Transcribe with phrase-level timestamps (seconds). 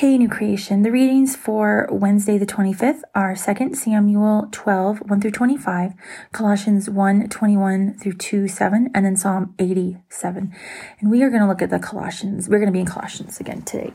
[0.00, 0.80] Hey, new creation.
[0.80, 5.92] The readings for Wednesday, the 25th are 2 Samuel 12, 1 through 25,
[6.32, 10.54] Colossians 1, 21 through 2, 7, and then Psalm 87.
[11.00, 12.48] And we are going to look at the Colossians.
[12.48, 13.92] We're going to be in Colossians again today.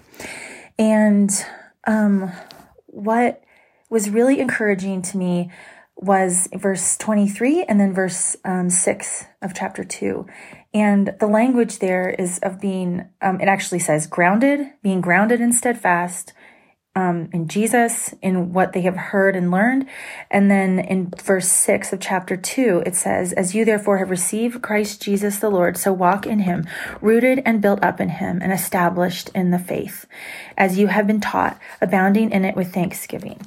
[0.78, 1.32] And
[1.88, 2.32] um,
[2.86, 3.44] what
[3.90, 5.50] was really encouraging to me
[5.96, 10.28] was verse 23 and then verse um, 6 of chapter 2.
[10.76, 15.55] And the language there is of being, um, it actually says grounded, being grounded and
[15.55, 16.34] steadfast
[16.98, 19.88] um, in Jesus, in what they have heard and learned.
[20.30, 24.62] And then in verse 6 of chapter 2, it says, As you therefore have received
[24.62, 26.68] Christ Jesus the Lord, so walk in him,
[26.99, 30.05] rooted and built up in him, and established in the faith,
[30.57, 33.40] as you have been taught, abounding in it with thanksgiving.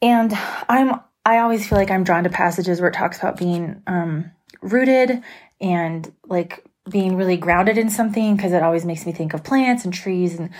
[0.00, 0.32] And
[0.66, 4.30] I'm I always feel like I'm drawn to passages where it talks about being um,
[4.62, 5.22] rooted
[5.60, 9.84] and like being really grounded in something because it always makes me think of plants
[9.84, 10.50] and trees and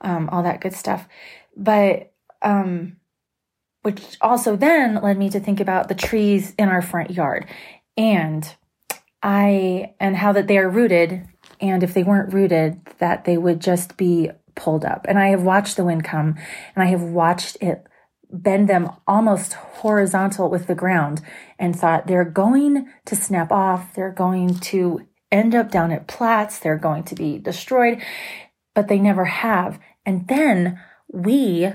[0.00, 1.08] um, all that good stuff.
[1.56, 2.96] But um,
[3.82, 7.46] which also then led me to think about the trees in our front yard
[7.96, 8.56] and
[9.22, 11.26] I and how that they are rooted
[11.60, 15.06] and if they weren't rooted that they would just be pulled up.
[15.08, 16.34] And I have watched the wind come
[16.74, 17.86] and I have watched it
[18.30, 21.22] bend them almost horizontal with the ground
[21.58, 26.58] and thought they're going to snap off, they're going to end up down at plats,
[26.58, 28.02] they're going to be destroyed,
[28.74, 29.78] but they never have.
[30.04, 31.72] And then we,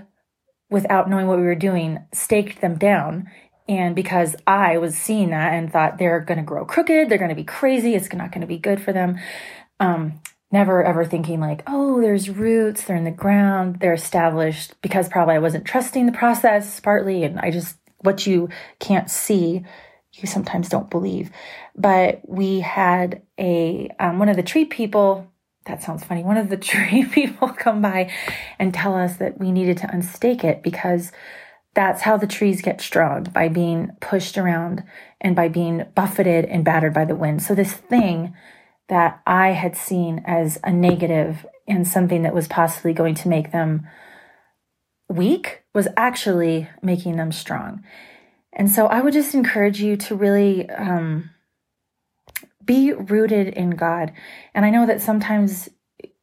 [0.69, 3.29] without knowing what we were doing, staked them down.
[3.67, 7.29] And because I was seeing that and thought they're going to grow crooked, they're going
[7.29, 9.19] to be crazy, it's not going to be good for them.
[9.79, 15.07] Um, never ever thinking like, oh, there's roots, they're in the ground, they're established because
[15.07, 17.23] probably I wasn't trusting the process partly.
[17.23, 19.63] And I just, what you can't see,
[20.13, 21.31] you sometimes don't believe.
[21.75, 25.27] But we had a, um, one of the tree people,
[25.65, 28.11] that sounds funny, one of the tree people come by
[28.59, 31.11] and tell us that we needed to unstake it because
[31.73, 34.83] that's how the trees get strong by being pushed around
[35.21, 37.41] and by being buffeted and battered by the wind.
[37.41, 38.35] So this thing,
[38.91, 43.53] that I had seen as a negative and something that was possibly going to make
[43.53, 43.87] them
[45.07, 47.85] weak was actually making them strong.
[48.51, 51.29] And so I would just encourage you to really um,
[52.65, 54.11] be rooted in God.
[54.53, 55.69] And I know that sometimes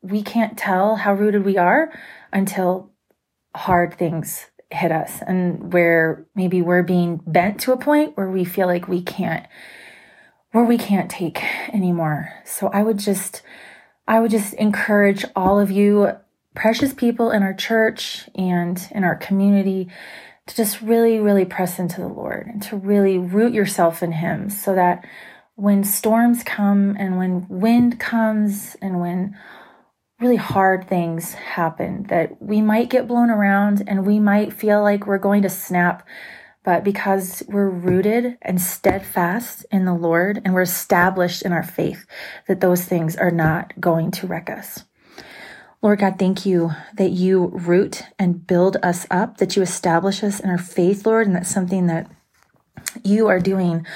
[0.02, 1.90] we can't tell how rooted we are
[2.34, 2.90] until
[3.56, 8.44] hard things hit us and where maybe we're being bent to a point where we
[8.44, 9.46] feel like we can't
[10.52, 11.42] where we can't take
[11.72, 12.32] anymore.
[12.44, 13.42] So I would just,
[14.06, 16.12] I would just encourage all of you
[16.54, 19.88] precious people in our church and in our community
[20.46, 24.48] to just really, really press into the Lord and to really root yourself in Him
[24.48, 25.04] so that
[25.54, 29.36] when storms come and when wind comes and when
[30.20, 35.06] really hard things happen, that we might get blown around and we might feel like
[35.06, 36.06] we're going to snap
[36.68, 42.04] but because we're rooted and steadfast in the Lord and we're established in our faith,
[42.46, 44.84] that those things are not going to wreck us.
[45.80, 50.40] Lord God, thank you that you root and build us up, that you establish us
[50.40, 52.10] in our faith, Lord, and that's something that
[53.02, 53.86] you are doing,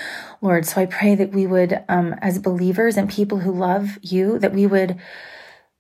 [0.41, 0.65] Lord.
[0.65, 4.55] So I pray that we would, um, as believers and people who love you, that
[4.55, 4.99] we would,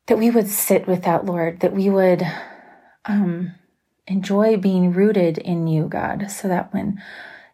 [0.08, 2.22] that we would sit with that, Lord, that we would,
[3.06, 3.54] um,
[4.06, 7.02] enjoy being rooted in you, God, so that when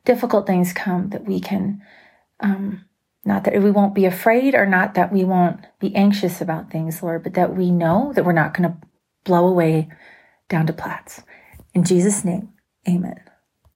[0.05, 1.83] difficult things come, that we can,
[2.41, 2.85] um,
[3.25, 7.03] not that we won't be afraid or not that we won't be anxious about things,
[7.03, 8.77] Lord, but that we know that we're not going to
[9.25, 9.89] blow away
[10.49, 11.23] down to plats.
[11.75, 12.51] In Jesus' name,
[12.89, 13.28] amen.